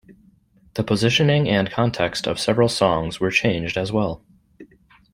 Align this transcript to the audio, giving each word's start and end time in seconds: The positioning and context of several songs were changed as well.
The 0.73 0.83
positioning 0.83 1.47
and 1.47 1.69
context 1.69 2.25
of 2.27 2.39
several 2.39 2.69
songs 2.69 3.19
were 3.19 3.29
changed 3.29 3.77
as 3.77 3.91
well. 3.91 4.25